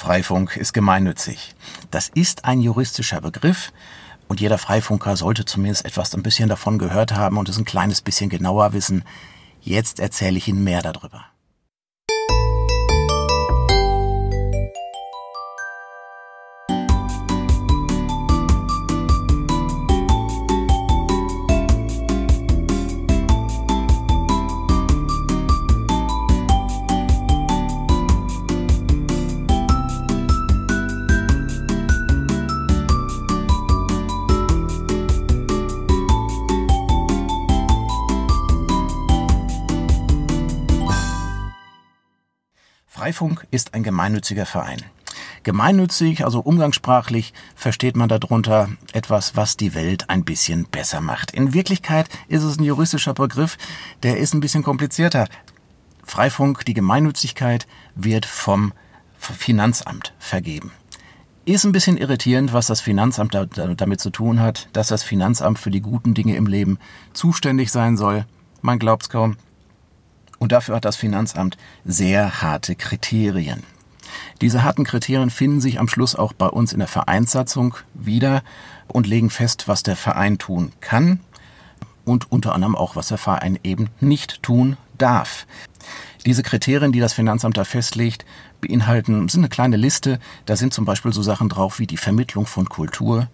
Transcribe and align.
Freifunk 0.00 0.56
ist 0.56 0.72
gemeinnützig. 0.72 1.54
Das 1.90 2.08
ist 2.08 2.46
ein 2.46 2.62
juristischer 2.62 3.20
Begriff 3.20 3.70
und 4.28 4.40
jeder 4.40 4.56
Freifunker 4.56 5.14
sollte 5.14 5.44
zumindest 5.44 5.84
etwas 5.84 6.14
ein 6.14 6.22
bisschen 6.22 6.48
davon 6.48 6.78
gehört 6.78 7.12
haben 7.12 7.36
und 7.36 7.50
es 7.50 7.58
ein 7.58 7.66
kleines 7.66 8.00
bisschen 8.00 8.30
genauer 8.30 8.72
wissen. 8.72 9.04
Jetzt 9.60 10.00
erzähle 10.00 10.38
ich 10.38 10.48
Ihnen 10.48 10.64
mehr 10.64 10.80
darüber. 10.80 11.26
Freifunk 43.00 43.46
ist 43.50 43.72
ein 43.72 43.82
gemeinnütziger 43.82 44.44
Verein. 44.44 44.82
Gemeinnützig, 45.42 46.22
also 46.22 46.40
umgangssprachlich, 46.40 47.32
versteht 47.54 47.96
man 47.96 48.10
darunter 48.10 48.68
etwas, 48.92 49.36
was 49.36 49.56
die 49.56 49.74
Welt 49.74 50.10
ein 50.10 50.22
bisschen 50.22 50.66
besser 50.66 51.00
macht. 51.00 51.30
In 51.30 51.54
Wirklichkeit 51.54 52.10
ist 52.28 52.42
es 52.42 52.58
ein 52.58 52.62
juristischer 52.62 53.14
Begriff, 53.14 53.56
der 54.02 54.18
ist 54.18 54.34
ein 54.34 54.40
bisschen 54.40 54.62
komplizierter. 54.62 55.28
Freifunk, 56.04 56.66
die 56.66 56.74
Gemeinnützigkeit, 56.74 57.66
wird 57.94 58.26
vom 58.26 58.74
Finanzamt 59.18 60.12
vergeben. 60.18 60.70
Ist 61.46 61.64
ein 61.64 61.72
bisschen 61.72 61.96
irritierend, 61.96 62.52
was 62.52 62.66
das 62.66 62.82
Finanzamt 62.82 63.34
damit 63.34 64.00
zu 64.00 64.10
tun 64.10 64.40
hat, 64.40 64.68
dass 64.74 64.88
das 64.88 65.04
Finanzamt 65.04 65.58
für 65.58 65.70
die 65.70 65.80
guten 65.80 66.12
Dinge 66.12 66.36
im 66.36 66.46
Leben 66.46 66.78
zuständig 67.14 67.72
sein 67.72 67.96
soll. 67.96 68.26
Man 68.60 68.78
glaubt's 68.78 69.08
kaum. 69.08 69.38
Und 70.40 70.52
dafür 70.52 70.74
hat 70.74 70.84
das 70.84 70.96
Finanzamt 70.96 71.56
sehr 71.84 72.42
harte 72.42 72.74
Kriterien. 72.74 73.62
Diese 74.40 74.64
harten 74.64 74.84
Kriterien 74.84 75.30
finden 75.30 75.60
sich 75.60 75.78
am 75.78 75.86
Schluss 75.86 76.16
auch 76.16 76.32
bei 76.32 76.46
uns 76.46 76.72
in 76.72 76.78
der 76.78 76.88
Vereinssatzung 76.88 77.76
wieder 77.94 78.42
und 78.88 79.06
legen 79.06 79.30
fest, 79.30 79.68
was 79.68 79.82
der 79.82 79.96
Verein 79.96 80.38
tun 80.38 80.72
kann 80.80 81.20
und 82.04 82.32
unter 82.32 82.54
anderem 82.54 82.74
auch, 82.74 82.96
was 82.96 83.08
der 83.08 83.18
Verein 83.18 83.58
eben 83.62 83.90
nicht 84.00 84.42
tun 84.42 84.78
darf. 84.98 85.46
Diese 86.24 86.42
Kriterien, 86.42 86.90
die 86.90 87.00
das 87.00 87.12
Finanzamt 87.12 87.56
da 87.56 87.64
festlegt, 87.64 88.24
beinhalten, 88.62 89.28
sind 89.28 89.42
eine 89.42 89.48
kleine 89.50 89.76
Liste. 89.76 90.18
Da 90.46 90.56
sind 90.56 90.72
zum 90.72 90.86
Beispiel 90.86 91.12
so 91.12 91.22
Sachen 91.22 91.50
drauf 91.50 91.78
wie 91.78 91.86
die 91.86 91.96
Vermittlung 91.96 92.46
von 92.46 92.68
Kultur 92.68 93.28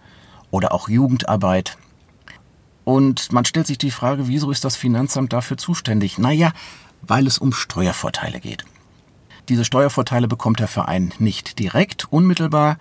oder 0.51 0.73
auch 0.73 0.89
Jugendarbeit. 0.89 1.77
Und 2.85 3.33
man 3.33 3.43
stellt 3.43 3.67
sich 3.67 3.77
die 3.77 3.91
Frage, 3.91 4.27
wieso 4.27 4.51
ist 4.51 4.63
das 4.63 4.77
Finanzamt 4.77 5.33
dafür 5.33 5.57
zuständig? 5.57 6.17
Naja, 6.17 6.53
weil 7.01 7.27
es 7.27 7.37
um 7.37 7.53
Steuervorteile 7.53 8.39
geht. 8.39 8.65
Diese 9.49 9.63
Steuervorteile 9.63 10.27
bekommt 10.27 10.59
der 10.59 10.67
Verein 10.67 11.13
nicht 11.19 11.59
direkt, 11.59 12.11
unmittelbar. 12.11 12.77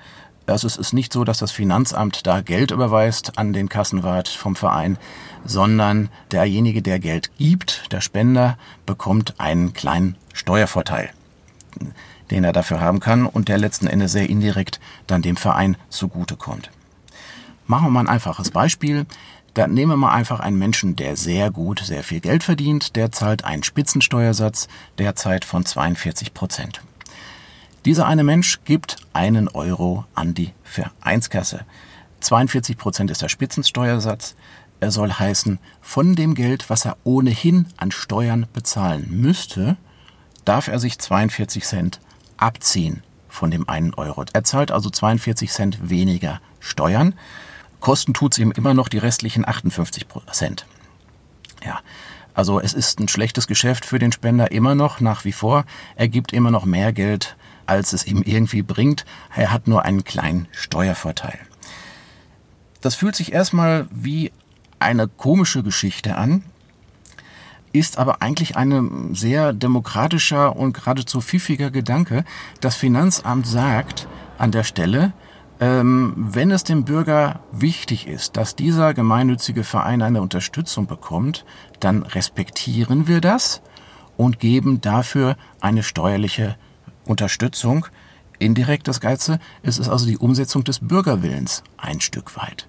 Also 0.46 0.66
es 0.66 0.76
ist 0.76 0.92
nicht 0.92 1.12
so, 1.12 1.24
dass 1.24 1.38
das 1.38 1.52
Finanzamt 1.52 2.26
da 2.26 2.40
Geld 2.40 2.70
überweist 2.70 3.38
an 3.38 3.52
den 3.52 3.68
Kassenwart 3.68 4.28
vom 4.28 4.56
Verein, 4.56 4.98
sondern 5.44 6.08
derjenige, 6.32 6.82
der 6.82 6.98
Geld 6.98 7.30
gibt, 7.38 7.92
der 7.92 8.00
Spender, 8.00 8.58
bekommt 8.84 9.38
einen 9.38 9.74
kleinen 9.74 10.16
Steuervorteil, 10.32 11.10
den 12.30 12.44
er 12.44 12.52
dafür 12.52 12.80
haben 12.80 13.00
kann 13.00 13.26
und 13.26 13.48
der 13.48 13.58
letzten 13.58 13.86
Endes 13.86 14.12
sehr 14.12 14.28
indirekt 14.28 14.80
dann 15.06 15.22
dem 15.22 15.36
Verein 15.36 15.76
zugutekommt. 15.88 16.70
Machen 17.66 17.86
wir 17.86 17.90
mal 17.90 18.00
ein 18.00 18.08
einfaches 18.08 18.50
Beispiel. 18.50 19.06
Da 19.56 19.66
nehmen 19.66 19.92
wir 19.92 19.96
mal 19.96 20.12
einfach 20.12 20.40
einen 20.40 20.58
Menschen, 20.58 20.96
der 20.96 21.16
sehr 21.16 21.50
gut, 21.50 21.80
sehr 21.80 22.04
viel 22.04 22.20
Geld 22.20 22.44
verdient. 22.44 22.94
Der 22.94 23.10
zahlt 23.10 23.46
einen 23.46 23.62
Spitzensteuersatz 23.62 24.68
derzeit 24.98 25.46
von 25.46 25.64
42 25.64 26.34
Prozent. 26.34 26.82
Dieser 27.86 28.06
eine 28.06 28.22
Mensch 28.22 28.60
gibt 28.66 28.98
einen 29.14 29.48
Euro 29.48 30.04
an 30.14 30.34
die 30.34 30.52
Vereinskasse. 30.62 31.64
42 32.20 32.76
Prozent 32.76 33.10
ist 33.10 33.22
der 33.22 33.30
Spitzensteuersatz. 33.30 34.36
Er 34.80 34.90
soll 34.90 35.10
heißen, 35.10 35.58
von 35.80 36.16
dem 36.16 36.34
Geld, 36.34 36.68
was 36.68 36.84
er 36.84 36.98
ohnehin 37.04 37.64
an 37.78 37.92
Steuern 37.92 38.46
bezahlen 38.52 39.06
müsste, 39.08 39.78
darf 40.44 40.68
er 40.68 40.78
sich 40.78 40.98
42 40.98 41.64
Cent 41.64 42.00
abziehen 42.36 43.02
von 43.26 43.50
dem 43.50 43.66
einen 43.70 43.94
Euro. 43.94 44.26
Er 44.34 44.44
zahlt 44.44 44.70
also 44.70 44.90
42 44.90 45.50
Cent 45.50 45.88
weniger 45.88 46.42
Steuern. 46.60 47.14
Kosten 47.80 48.14
tut 48.14 48.32
es 48.32 48.38
ihm 48.38 48.52
immer 48.52 48.74
noch 48.74 48.88
die 48.88 48.98
restlichen 48.98 49.46
58 49.46 50.08
Prozent. 50.08 50.66
Ja, 51.64 51.80
also 52.34 52.60
es 52.60 52.74
ist 52.74 53.00
ein 53.00 53.08
schlechtes 53.08 53.46
Geschäft 53.46 53.86
für 53.86 53.98
den 53.98 54.12
Spender 54.12 54.52
immer 54.52 54.74
noch, 54.74 55.00
nach 55.00 55.24
wie 55.24 55.32
vor. 55.32 55.64
Er 55.94 56.08
gibt 56.08 56.32
immer 56.32 56.50
noch 56.50 56.64
mehr 56.64 56.92
Geld, 56.92 57.36
als 57.64 57.92
es 57.92 58.06
ihm 58.06 58.22
irgendwie 58.22 58.62
bringt. 58.62 59.04
Er 59.34 59.52
hat 59.52 59.68
nur 59.68 59.84
einen 59.84 60.04
kleinen 60.04 60.46
Steuervorteil. 60.52 61.38
Das 62.80 62.94
fühlt 62.94 63.16
sich 63.16 63.32
erstmal 63.32 63.88
wie 63.90 64.32
eine 64.78 65.08
komische 65.08 65.62
Geschichte 65.62 66.16
an, 66.16 66.44
ist 67.72 67.98
aber 67.98 68.22
eigentlich 68.22 68.56
ein 68.56 69.14
sehr 69.14 69.52
demokratischer 69.52 70.56
und 70.56 70.72
geradezu 70.72 71.20
pfiffiger 71.20 71.70
Gedanke. 71.70 72.24
Das 72.60 72.76
Finanzamt 72.76 73.46
sagt 73.46 74.06
an 74.38 74.52
der 74.52 74.64
Stelle, 74.64 75.12
ähm, 75.58 76.12
wenn 76.16 76.50
es 76.50 76.64
dem 76.64 76.84
Bürger 76.84 77.40
wichtig 77.50 78.06
ist, 78.06 78.36
dass 78.36 78.56
dieser 78.56 78.92
gemeinnützige 78.92 79.64
Verein 79.64 80.02
eine 80.02 80.20
Unterstützung 80.20 80.86
bekommt, 80.86 81.44
dann 81.80 82.02
respektieren 82.02 83.06
wir 83.06 83.20
das 83.20 83.62
und 84.16 84.38
geben 84.38 84.80
dafür 84.80 85.36
eine 85.60 85.82
steuerliche 85.82 86.56
Unterstützung. 87.04 87.86
Indirekt 88.38 88.86
das 88.86 89.00
Ganze, 89.00 89.38
es 89.62 89.78
ist 89.78 89.88
also 89.88 90.06
die 90.06 90.18
Umsetzung 90.18 90.62
des 90.62 90.80
Bürgerwillens 90.80 91.62
ein 91.78 92.00
Stück 92.00 92.36
weit. 92.36 92.68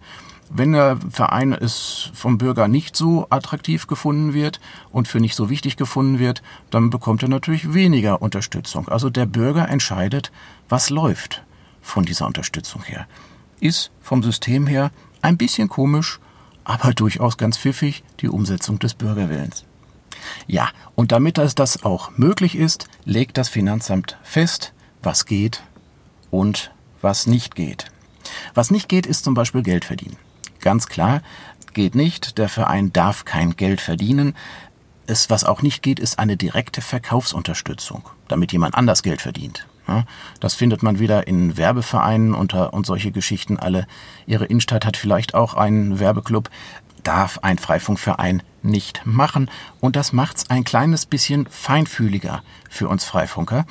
Wenn 0.49 0.71
der 0.71 0.97
Verein 1.09 1.51
es 1.51 2.09
vom 2.13 2.37
Bürger 2.37 2.69
nicht 2.69 2.95
so 2.95 3.27
attraktiv 3.29 3.87
gefunden 3.87 4.33
wird 4.33 4.61
und 4.91 5.09
für 5.09 5.19
nicht 5.19 5.35
so 5.35 5.49
wichtig 5.49 5.75
gefunden 5.75 6.19
wird, 6.19 6.41
dann 6.69 6.89
bekommt 6.89 7.21
er 7.21 7.27
natürlich 7.27 7.73
weniger 7.73 8.21
Unterstützung. 8.21 8.87
Also 8.87 9.09
der 9.09 9.25
Bürger 9.25 9.67
entscheidet, 9.67 10.31
was 10.69 10.89
läuft 10.89 11.43
von 11.87 12.05
dieser 12.05 12.27
Unterstützung 12.27 12.83
her. 12.83 13.07
Ist 13.59 13.91
vom 14.01 14.21
System 14.21 14.67
her 14.67 14.91
ein 15.21 15.37
bisschen 15.37 15.69
komisch, 15.69 16.19
aber 16.63 16.93
durchaus 16.93 17.37
ganz 17.37 17.57
pfiffig 17.57 18.03
die 18.19 18.29
Umsetzung 18.29 18.77
des 18.79 18.93
Bürgerwillens. 18.93 19.63
Ja, 20.47 20.69
und 20.95 21.11
damit 21.11 21.37
das, 21.37 21.83
auch 21.83 22.11
möglich 22.17 22.55
ist, 22.55 22.87
legt 23.05 23.37
das 23.37 23.49
Finanzamt 23.49 24.17
fest, 24.23 24.73
was 25.01 25.25
geht 25.25 25.63
und 26.29 26.71
was 27.01 27.27
nicht 27.27 27.55
geht. 27.55 27.85
Was 28.53 28.71
nicht 28.71 28.89
geht, 28.89 29.05
ist 29.05 29.23
zum 29.23 29.33
Beispiel 29.33 29.63
Geld 29.63 29.85
verdienen. 29.85 30.17
Ganz 30.59 30.87
klar, 30.87 31.21
geht 31.73 31.95
nicht, 31.95 32.37
der 32.37 32.49
Verein 32.49 32.91
darf 32.91 33.23
kein 33.23 33.55
Geld 33.55 33.79
verdienen. 33.79 34.35
Es, 35.05 35.29
was 35.29 35.45
auch 35.45 35.61
nicht 35.61 35.81
geht, 35.81 35.99
ist 35.99 36.19
eine 36.19 36.35
direkte 36.35 36.81
Verkaufsunterstützung, 36.81 38.09
damit 38.27 38.51
jemand 38.51 38.75
anders 38.75 39.03
Geld 39.03 39.21
verdient. 39.21 39.67
Das 40.39 40.53
findet 40.53 40.83
man 40.83 40.99
wieder 40.99 41.27
in 41.27 41.57
Werbevereinen 41.57 42.33
unter 42.33 42.73
und 42.73 42.85
solche 42.85 43.11
Geschichten 43.11 43.57
alle. 43.57 43.87
Ihre 44.25 44.45
Innenstadt 44.45 44.85
hat 44.85 44.97
vielleicht 44.97 45.33
auch 45.33 45.53
einen 45.53 45.99
Werbeclub. 45.99 46.49
Darf 47.03 47.39
ein 47.41 47.57
Freifunkverein 47.57 48.43
nicht 48.63 49.01
machen. 49.05 49.49
Und 49.79 49.95
das 49.95 50.13
macht's 50.13 50.49
ein 50.49 50.63
kleines 50.63 51.05
bisschen 51.05 51.47
feinfühliger 51.49 52.43
für 52.69 52.89
uns 52.89 53.05
Freifunker. 53.05 53.65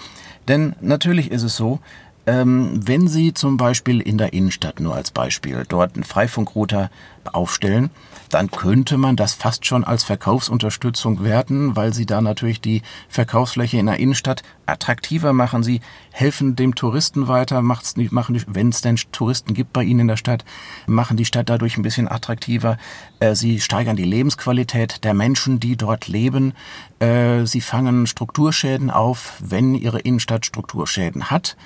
Denn 0.48 0.74
natürlich 0.80 1.30
ist 1.30 1.42
es 1.42 1.56
so, 1.56 1.80
ähm, 2.26 2.80
wenn 2.86 3.06
Sie 3.08 3.34
zum 3.34 3.56
Beispiel 3.56 4.00
in 4.00 4.18
der 4.18 4.32
Innenstadt 4.32 4.80
nur 4.80 4.94
als 4.94 5.10
Beispiel 5.10 5.64
dort 5.68 5.94
einen 5.94 6.04
Freifunkrouter 6.04 6.90
aufstellen, 7.24 7.90
dann 8.30 8.50
könnte 8.50 8.96
man 8.98 9.16
das 9.16 9.34
fast 9.34 9.66
schon 9.66 9.84
als 9.84 10.02
Verkaufsunterstützung 10.04 11.22
werten, 11.22 11.76
weil 11.76 11.94
Sie 11.94 12.06
da 12.06 12.20
natürlich 12.20 12.60
die 12.60 12.82
Verkaufsfläche 13.08 13.78
in 13.78 13.86
der 13.86 13.98
Innenstadt 13.98 14.42
attraktiver 14.66 15.32
machen. 15.32 15.62
Sie 15.62 15.80
helfen 16.10 16.56
dem 16.56 16.74
Touristen 16.74 17.28
weiter, 17.28 17.62
macht's 17.62 17.96
nicht, 17.96 18.12
machen, 18.12 18.42
wenn 18.48 18.70
es 18.70 18.80
denn 18.80 18.96
Touristen 19.12 19.54
gibt 19.54 19.72
bei 19.72 19.84
Ihnen 19.84 20.00
in 20.00 20.08
der 20.08 20.16
Stadt, 20.16 20.44
machen 20.86 21.16
die 21.16 21.24
Stadt 21.24 21.48
dadurch 21.48 21.76
ein 21.76 21.82
bisschen 21.82 22.08
attraktiver. 22.08 22.76
Äh, 23.20 23.34
Sie 23.34 23.60
steigern 23.60 23.96
die 23.96 24.04
Lebensqualität 24.04 25.04
der 25.04 25.14
Menschen, 25.14 25.60
die 25.60 25.76
dort 25.76 26.08
leben. 26.08 26.54
Äh, 26.98 27.44
sie 27.44 27.60
fangen 27.60 28.06
Strukturschäden 28.06 28.90
auf, 28.90 29.34
wenn 29.40 29.74
ihre 29.74 30.00
Innenstadt 30.00 30.46
Strukturschäden 30.46 31.30
hat. 31.30 31.56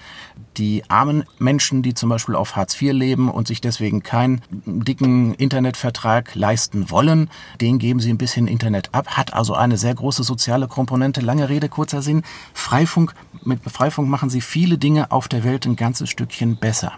Die 0.57 0.83
armen 0.91 1.25
Menschen, 1.39 1.83
die 1.83 1.95
zum 1.95 2.09
Beispiel 2.09 2.35
auf 2.35 2.57
Hartz 2.57 2.81
IV 2.81 2.93
leben 2.93 3.31
und 3.31 3.47
sich 3.47 3.61
deswegen 3.61 4.03
keinen 4.03 4.41
dicken 4.51 5.35
Internetvertrag 5.35 6.35
leisten 6.35 6.91
wollen, 6.91 7.31
denen 7.61 7.79
geben 7.79 8.01
sie 8.01 8.13
ein 8.13 8.19
bisschen 8.19 8.49
Internet 8.49 8.93
ab, 8.93 9.17
hat 9.17 9.33
also 9.33 9.55
eine 9.55 9.77
sehr 9.77 9.95
große 9.95 10.25
soziale 10.25 10.67
Komponente. 10.67 11.21
Lange 11.21 11.49
Rede, 11.49 11.69
kurzer 11.69 12.03
Sinn. 12.03 12.23
Freifunk, 12.53 13.15
mit 13.45 13.63
Freifunk 13.71 14.09
machen 14.09 14.31
sie 14.31 14.41
viele 14.41 14.79
Dinge 14.79 15.13
auf 15.13 15.29
der 15.29 15.45
Welt 15.45 15.65
ein 15.65 15.77
ganzes 15.77 16.11
Stückchen 16.11 16.57
besser. 16.57 16.95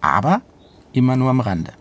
Aber 0.00 0.42
immer 0.92 1.16
nur 1.16 1.30
am 1.30 1.40
Rande. 1.40 1.72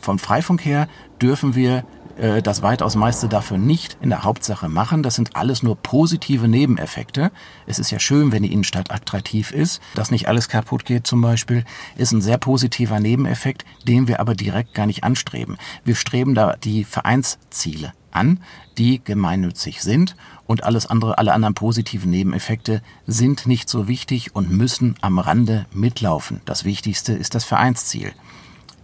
Vom 0.00 0.18
Freifunk 0.18 0.64
her 0.64 0.88
dürfen 1.20 1.54
wir 1.54 1.84
äh, 2.16 2.42
das 2.42 2.62
weitaus 2.62 2.94
meiste 2.94 3.28
dafür 3.28 3.58
nicht 3.58 3.96
in 4.00 4.10
der 4.10 4.24
Hauptsache 4.24 4.68
machen. 4.68 5.02
Das 5.02 5.14
sind 5.14 5.36
alles 5.36 5.62
nur 5.62 5.76
positive 5.76 6.48
Nebeneffekte. 6.48 7.30
Es 7.66 7.78
ist 7.78 7.90
ja 7.90 7.98
schön, 7.98 8.32
wenn 8.32 8.42
die 8.42 8.52
Innenstadt 8.52 8.90
attraktiv 8.90 9.52
ist. 9.52 9.80
Dass 9.94 10.10
nicht 10.10 10.28
alles 10.28 10.48
kaputt 10.48 10.84
geht 10.84 11.06
zum 11.06 11.20
Beispiel, 11.20 11.64
ist 11.96 12.12
ein 12.12 12.22
sehr 12.22 12.38
positiver 12.38 13.00
Nebeneffekt, 13.00 13.64
den 13.86 14.08
wir 14.08 14.20
aber 14.20 14.34
direkt 14.34 14.74
gar 14.74 14.86
nicht 14.86 15.04
anstreben. 15.04 15.56
Wir 15.84 15.94
streben 15.94 16.34
da 16.34 16.56
die 16.56 16.84
Vereinsziele 16.84 17.92
an, 18.10 18.40
die 18.78 19.02
gemeinnützig 19.02 19.82
sind 19.82 20.16
und 20.46 20.64
alles 20.64 20.86
andere, 20.86 21.18
alle 21.18 21.32
anderen 21.32 21.54
positiven 21.54 22.10
Nebeneffekte 22.10 22.82
sind 23.06 23.46
nicht 23.46 23.68
so 23.68 23.88
wichtig 23.88 24.34
und 24.34 24.50
müssen 24.50 24.96
am 25.00 25.18
Rande 25.18 25.66
mitlaufen. 25.72 26.40
Das 26.44 26.64
Wichtigste 26.64 27.14
ist 27.14 27.34
das 27.34 27.44
Vereinsziel. 27.44 28.12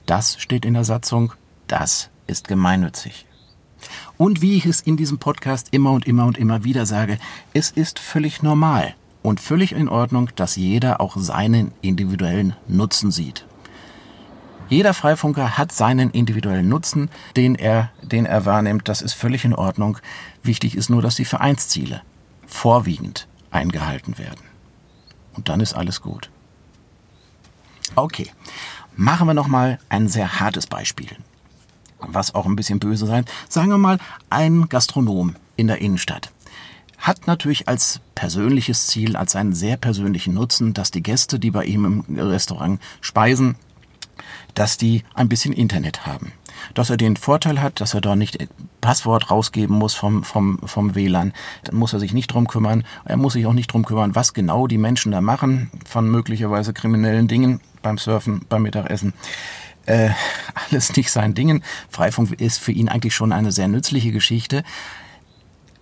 Das 0.06 0.40
steht 0.40 0.64
in 0.64 0.74
der 0.74 0.84
Satzung, 0.84 1.34
das 1.66 2.10
ist 2.28 2.46
gemeinnützig. 2.46 3.26
Und 4.16 4.42
wie 4.42 4.56
ich 4.56 4.66
es 4.66 4.80
in 4.80 4.96
diesem 4.96 5.18
Podcast 5.18 5.68
immer 5.70 5.92
und 5.92 6.06
immer 6.06 6.26
und 6.26 6.38
immer 6.38 6.64
wieder 6.64 6.86
sage, 6.86 7.18
es 7.54 7.70
ist 7.70 7.98
völlig 7.98 8.42
normal 8.42 8.94
und 9.22 9.40
völlig 9.40 9.72
in 9.72 9.88
Ordnung, 9.88 10.30
dass 10.36 10.56
jeder 10.56 11.00
auch 11.00 11.16
seinen 11.16 11.72
individuellen 11.80 12.54
Nutzen 12.66 13.10
sieht. 13.10 13.44
Jeder 14.68 14.92
Freifunker 14.92 15.56
hat 15.56 15.72
seinen 15.72 16.10
individuellen 16.10 16.68
Nutzen, 16.68 17.08
den 17.36 17.54
er, 17.54 17.90
den 18.02 18.26
er 18.26 18.44
wahrnimmt. 18.44 18.88
Das 18.88 19.00
ist 19.00 19.14
völlig 19.14 19.44
in 19.44 19.54
Ordnung. 19.54 19.98
Wichtig 20.42 20.76
ist 20.76 20.90
nur, 20.90 21.00
dass 21.00 21.16
die 21.16 21.24
Vereinsziele 21.24 22.02
vorwiegend 22.46 23.28
eingehalten 23.50 24.18
werden. 24.18 24.42
Und 25.34 25.48
dann 25.48 25.60
ist 25.60 25.74
alles 25.74 26.02
gut. 26.02 26.30
Okay, 27.94 28.30
machen 28.94 29.26
wir 29.26 29.34
noch 29.34 29.48
mal 29.48 29.78
ein 29.88 30.08
sehr 30.08 30.38
hartes 30.38 30.66
Beispiel 30.66 31.16
was 32.00 32.34
auch 32.34 32.46
ein 32.46 32.56
bisschen 32.56 32.78
böse 32.78 33.06
sein. 33.06 33.24
Sagen 33.48 33.70
wir 33.70 33.78
mal, 33.78 33.98
ein 34.30 34.68
Gastronom 34.68 35.34
in 35.56 35.66
der 35.66 35.80
Innenstadt 35.80 36.30
hat 36.98 37.26
natürlich 37.26 37.68
als 37.68 38.00
persönliches 38.14 38.88
Ziel, 38.88 39.16
als 39.16 39.36
einen 39.36 39.54
sehr 39.54 39.76
persönlichen 39.76 40.34
Nutzen, 40.34 40.74
dass 40.74 40.90
die 40.90 41.02
Gäste, 41.02 41.38
die 41.38 41.50
bei 41.50 41.64
ihm 41.64 42.04
im 42.08 42.18
Restaurant 42.18 42.80
speisen, 43.00 43.56
dass 44.54 44.76
die 44.76 45.04
ein 45.14 45.28
bisschen 45.28 45.52
Internet 45.52 46.06
haben. 46.06 46.32
Dass 46.74 46.90
er 46.90 46.96
den 46.96 47.16
Vorteil 47.16 47.62
hat, 47.62 47.80
dass 47.80 47.94
er 47.94 48.00
da 48.00 48.16
nicht 48.16 48.48
Passwort 48.80 49.30
rausgeben 49.30 49.78
muss 49.78 49.94
vom, 49.94 50.24
vom, 50.24 50.58
vom 50.64 50.96
WLAN. 50.96 51.32
Dann 51.62 51.76
muss 51.76 51.92
er 51.92 52.00
sich 52.00 52.12
nicht 52.12 52.32
drum 52.32 52.48
kümmern. 52.48 52.84
Er 53.04 53.16
muss 53.16 53.34
sich 53.34 53.46
auch 53.46 53.52
nicht 53.52 53.72
drum 53.72 53.84
kümmern, 53.84 54.16
was 54.16 54.34
genau 54.34 54.66
die 54.66 54.78
Menschen 54.78 55.12
da 55.12 55.20
machen, 55.20 55.70
von 55.86 56.10
möglicherweise 56.10 56.72
kriminellen 56.72 57.28
Dingen 57.28 57.60
beim 57.80 57.96
Surfen, 57.96 58.44
beim 58.48 58.62
Mittagessen 58.62 59.12
äh, 59.88 60.10
alles 60.70 60.94
nicht 60.96 61.10
sein 61.10 61.34
Dingen. 61.34 61.62
Freifunk 61.90 62.32
ist 62.40 62.58
für 62.58 62.72
ihn 62.72 62.88
eigentlich 62.88 63.14
schon 63.14 63.32
eine 63.32 63.52
sehr 63.52 63.68
nützliche 63.68 64.12
Geschichte. 64.12 64.62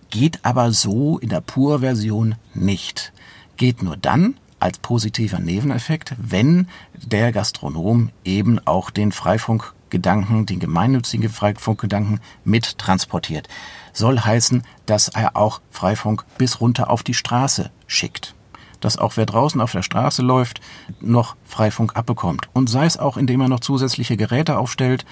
Geht 0.09 0.43
aber 0.45 0.71
so 0.71 1.17
in 1.19 1.29
der 1.29 1.41
Pur-Version 1.41 2.35
nicht. 2.53 3.11
Geht 3.57 3.83
nur 3.83 3.97
dann 3.97 4.35
als 4.59 4.79
positiver 4.79 5.39
Nebeneffekt, 5.39 6.15
wenn 6.17 6.67
der 6.93 7.31
Gastronom 7.31 8.09
eben 8.23 8.59
auch 8.65 8.89
den 8.89 9.11
Freifunkgedanken, 9.11 10.45
den 10.45 10.59
gemeinnützigen 10.59 11.29
Freifunkgedanken 11.29 12.21
mit 12.43 12.77
transportiert. 12.77 13.49
Soll 13.93 14.19
heißen, 14.19 14.63
dass 14.85 15.09
er 15.09 15.35
auch 15.35 15.61
Freifunk 15.69 16.25
bis 16.37 16.61
runter 16.61 16.89
auf 16.89 17.03
die 17.03 17.13
Straße 17.13 17.69
schickt 17.85 18.33
dass 18.79 18.97
auch 18.97 19.17
wer 19.17 19.25
draußen 19.25 19.59
auf 19.61 19.71
der 19.71 19.83
Straße 19.83 20.21
läuft, 20.21 20.61
noch 20.99 21.35
Freifunk 21.45 21.95
abbekommt. 21.95 22.49
Und 22.53 22.69
sei 22.69 22.85
es 22.85 22.97
auch, 22.97 23.17
indem 23.17 23.41
er 23.41 23.49
noch 23.49 23.59
zusätzliche 23.59 24.17
Geräte 24.17 24.57
aufstellt, 24.57 25.05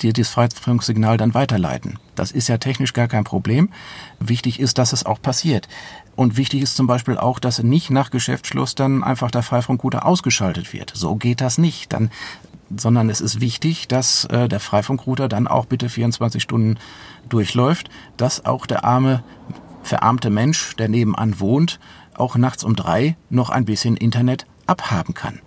die 0.00 0.12
das 0.12 0.28
Freifunksignal 0.28 1.16
dann 1.16 1.34
weiterleiten. 1.34 1.98
Das 2.14 2.30
ist 2.30 2.48
ja 2.48 2.58
technisch 2.58 2.92
gar 2.92 3.08
kein 3.08 3.24
Problem. 3.24 3.70
Wichtig 4.20 4.60
ist, 4.60 4.78
dass 4.78 4.92
es 4.92 5.06
auch 5.06 5.20
passiert. 5.20 5.68
Und 6.16 6.36
wichtig 6.36 6.62
ist 6.62 6.76
zum 6.76 6.86
Beispiel 6.86 7.16
auch, 7.16 7.38
dass 7.38 7.62
nicht 7.62 7.90
nach 7.90 8.10
Geschäftsschluss 8.10 8.74
dann 8.74 9.04
einfach 9.04 9.30
der 9.30 9.42
Freifunkrouter 9.42 10.04
ausgeschaltet 10.04 10.72
wird. 10.72 10.92
So 10.94 11.14
geht 11.14 11.40
das 11.40 11.58
nicht. 11.58 11.92
Dann 11.92 12.10
sondern 12.76 13.08
es 13.08 13.20
ist 13.20 13.40
wichtig, 13.40 13.88
dass 13.88 14.24
äh, 14.26 14.48
der 14.48 14.60
Freifunkrouter 14.60 15.28
dann 15.28 15.46
auch 15.46 15.66
bitte 15.66 15.88
24 15.88 16.42
Stunden 16.42 16.78
durchläuft, 17.28 17.88
dass 18.16 18.44
auch 18.44 18.66
der 18.66 18.84
arme, 18.84 19.22
verarmte 19.82 20.30
Mensch, 20.30 20.76
der 20.76 20.88
nebenan 20.88 21.40
wohnt, 21.40 21.78
auch 22.20 22.36
nachts 22.36 22.64
um 22.64 22.76
drei 22.76 23.16
noch 23.30 23.50
ein 23.50 23.64
bisschen 23.64 23.96
Internet 23.96 24.46
abhaben 24.66 25.14
kann. 25.14 25.40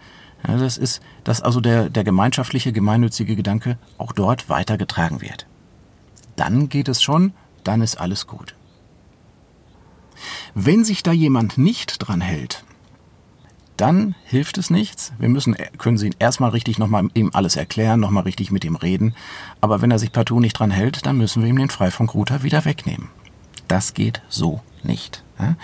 Ja, 0.48 0.58
das 0.58 0.78
ist, 0.78 1.02
dass 1.24 1.42
also 1.42 1.62
der, 1.62 1.90
der 1.90 2.04
gemeinschaftliche, 2.04 2.72
gemeinnützige 2.72 3.36
Gedanke 3.36 3.78
auch 3.98 4.12
dort 4.12 4.50
weitergetragen 4.50 5.22
wird. 5.22 5.46
Dann 6.36 6.70
geht 6.70 6.88
es 6.88 7.04
schon, 7.04 7.34
dann 7.64 7.82
ist 7.82 8.00
alles 8.00 8.26
gut. 8.26 8.56
Wenn 10.54 10.84
sich 10.84 11.04
da 11.04 11.12
jemand 11.12 11.58
nicht 11.58 11.98
dran 12.00 12.22
hält, 12.22 12.64
dann 13.78 14.16
hilft 14.26 14.58
es 14.58 14.70
nichts. 14.70 15.12
Wir 15.18 15.30
müssen, 15.30 15.56
können 15.78 15.98
Sie 15.98 16.08
ihn 16.08 16.16
erstmal 16.20 16.52
richtig 16.52 16.78
nochmal 16.78 17.08
ihm 17.16 17.32
alles 17.34 17.56
erklären, 17.56 18.00
nochmal 18.00 18.24
richtig 18.24 18.52
mit 18.52 18.64
ihm 18.64 18.76
reden. 18.76 19.16
Aber 19.60 19.82
wenn 19.82 19.90
er 19.90 19.98
sich 19.98 20.12
partout 20.12 20.40
nicht 20.40 20.54
dran 20.54 20.72
hält, 20.72 21.06
dann 21.06 21.18
müssen 21.18 21.42
wir 21.42 21.50
ihm 21.50 21.58
den 21.58 21.70
Freifunkrouter 21.70 22.44
wieder 22.44 22.66
wegnehmen. 22.66 23.10
Das 23.68 23.94
geht 23.94 24.22
so 24.30 24.62
nicht. 24.84 25.24
Ja? 25.40 25.56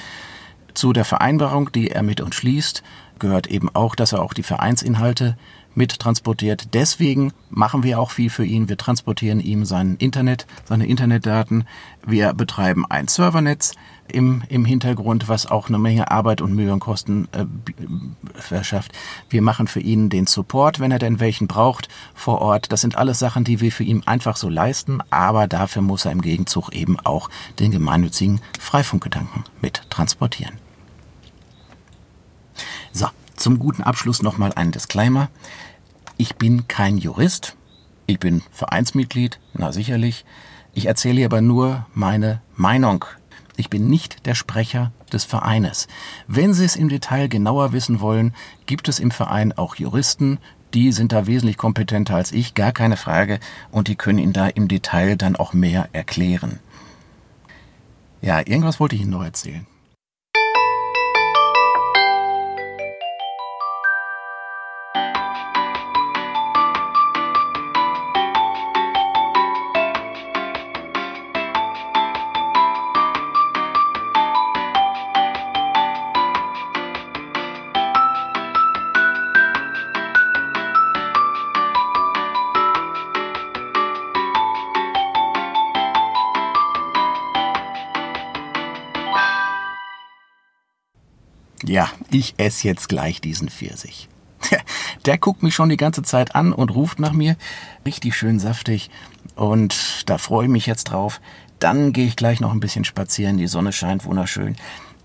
Zu 0.78 0.94
der 0.94 1.06
Vereinbarung, 1.06 1.72
die 1.72 1.90
er 1.90 2.04
mit 2.04 2.22
uns 2.22 2.36
schließt, 2.36 2.84
gehört 3.18 3.48
eben 3.48 3.68
auch, 3.74 3.96
dass 3.96 4.12
er 4.12 4.22
auch 4.22 4.36
die 4.36 4.44
Vereinsinhalte 4.44 5.36
mit 5.74 5.98
transportiert. 5.98 6.76
Deswegen 6.76 7.34
machen 7.50 7.82
wir 7.82 8.00
auch 8.00 8.12
viel 8.12 8.30
für 8.30 8.46
ihn. 8.46 8.70
Wir 8.70 8.78
transportieren 8.78 9.40
ihm 9.40 9.66
sein 9.66 9.96
Internet, 9.98 10.46
seine 10.66 10.86
Internetdaten. 10.86 11.66
Wir 12.06 12.32
betreiben 12.36 12.86
ein 12.88 13.08
Servernetz 13.08 13.74
im, 14.08 14.44
im 14.50 14.66
Hintergrund, 14.66 15.28
was 15.28 15.48
auch 15.48 15.68
eine 15.68 15.80
Menge 15.80 16.12
Arbeit 16.12 16.42
und 16.42 16.54
Mühe 16.54 16.72
und 16.72 16.80
Kosten 16.80 17.28
äh, 17.32 17.46
verschafft. 18.40 18.92
Wir 19.32 19.42
machen 19.42 19.66
für 19.68 19.80
ihn 19.80 20.10
den 20.10 20.28
Support, 20.28 20.80
wenn 20.80 20.92
er 20.92 21.00
denn 21.00 21.20
welchen 21.20 21.48
braucht, 21.48 21.90
vor 22.14 22.40
Ort. 22.40 22.72
Das 22.72 22.82
sind 22.82 22.98
alles 22.98 23.18
Sachen, 23.18 23.46
die 23.46 23.62
wir 23.62 23.72
für 23.72 23.84
ihn 23.84 24.04
einfach 24.06 24.38
so 24.38 24.48
leisten, 24.48 25.00
aber 25.10 25.48
dafür 25.48 25.82
muss 25.82 26.06
er 26.06 26.12
im 26.12 26.22
Gegenzug 26.22 26.72
eben 26.72 27.00
auch 27.00 27.32
den 27.58 27.72
gemeinnützigen 27.72 28.42
Freifunkgedanken 28.60 29.44
mit 29.60 29.82
transportieren. 29.90 30.67
Zum 33.48 33.60
guten 33.60 33.82
Abschluss 33.82 34.22
nochmal 34.22 34.52
ein 34.56 34.74
Disclaimer. 34.74 35.30
Ich 36.18 36.36
bin 36.36 36.68
kein 36.68 36.98
Jurist. 36.98 37.56
Ich 38.06 38.20
bin 38.20 38.42
Vereinsmitglied, 38.52 39.40
na 39.54 39.72
sicherlich. 39.72 40.26
Ich 40.74 40.88
erzähle 40.88 41.24
aber 41.24 41.40
nur 41.40 41.86
meine 41.94 42.42
Meinung. 42.58 43.06
Ich 43.56 43.70
bin 43.70 43.88
nicht 43.88 44.26
der 44.26 44.36
Sprecher 44.36 44.92
des 45.14 45.24
Vereines. 45.24 45.88
Wenn 46.28 46.54
Sie 46.54 46.66
es 46.66 46.76
im 46.76 46.90
Detail 46.90 47.30
genauer 47.30 47.72
wissen 47.72 48.02
wollen, 48.02 48.34
gibt 48.66 48.90
es 48.90 49.00
im 49.00 49.12
Verein 49.12 49.54
auch 49.54 49.76
Juristen, 49.76 50.40
die 50.74 50.92
sind 50.92 51.14
da 51.14 51.26
wesentlich 51.26 51.56
kompetenter 51.56 52.16
als 52.16 52.34
ich, 52.34 52.54
gar 52.54 52.74
keine 52.74 52.98
Frage, 52.98 53.40
und 53.72 53.88
die 53.88 53.96
können 53.96 54.20
Ihnen 54.20 54.34
da 54.34 54.48
im 54.48 54.68
Detail 54.68 55.16
dann 55.16 55.38
auch 55.38 55.54
mehr 55.54 55.88
erklären. 55.94 56.60
Ja, 58.22 58.40
irgendwas 58.40 58.82
wollte 58.82 58.98
ich 58.98 59.04
Ihnen 59.04 59.12
noch 59.12 59.24
erzählen. 59.24 59.66
Ja, 91.66 91.90
ich 92.12 92.36
esse 92.38 92.68
jetzt 92.68 92.90
gleich 92.90 93.22
diesen 93.22 93.50
Pfirsich. 93.50 94.10
Der 95.06 95.18
guckt 95.18 95.44
mich 95.44 95.56
schon 95.56 95.70
die 95.70 95.78
ganze 95.78 96.04
Zeit 96.04 96.36
an 96.36 96.54
und 96.54 96.74
ruft 96.74 97.00
nach 97.00 97.14
mir. 97.14 97.36
Richtig 97.86 98.16
schön 98.16 98.40
saftig. 98.40 98.90
Und 99.36 100.10
da 100.10 100.18
freue 100.18 100.46
ich 100.46 100.52
mich 100.52 100.66
jetzt 100.66 100.86
drauf. 100.86 101.22
Dann 101.60 101.94
gehe 101.94 102.06
ich 102.06 102.16
gleich 102.16 102.40
noch 102.40 102.54
ein 102.54 102.60
bisschen 102.60 102.86
spazieren. 102.86 103.38
Die 103.38 103.48
Sonne 103.48 103.74
scheint 103.74 104.06
wunderschön. 104.06 104.56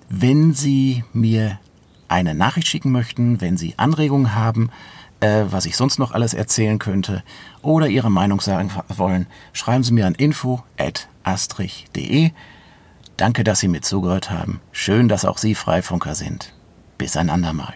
Wenn 0.08 0.52
Sie 0.52 1.04
mir 1.12 1.58
eine 2.08 2.34
Nachricht 2.34 2.68
schicken 2.68 2.92
möchten, 2.92 3.40
wenn 3.40 3.56
Sie 3.56 3.74
Anregungen 3.78 4.34
haben, 4.34 4.70
äh, 5.20 5.44
was 5.48 5.66
ich 5.66 5.76
sonst 5.76 5.98
noch 5.98 6.12
alles 6.12 6.34
erzählen 6.34 6.78
könnte 6.78 7.24
oder 7.62 7.88
Ihre 7.88 8.10
Meinung 8.10 8.40
sagen 8.40 8.70
wollen, 8.88 9.26
schreiben 9.52 9.84
Sie 9.84 9.92
mir 9.92 10.06
an 10.06 10.14
info.astrich.de. 10.14 12.30
Danke, 13.22 13.44
dass 13.44 13.60
Sie 13.60 13.68
mir 13.68 13.82
zugehört 13.82 14.32
haben. 14.32 14.60
Schön, 14.72 15.06
dass 15.06 15.24
auch 15.24 15.38
Sie 15.38 15.54
Freifunker 15.54 16.16
sind. 16.16 16.52
Bis 16.98 17.16
ein 17.16 17.30
andermal. 17.30 17.72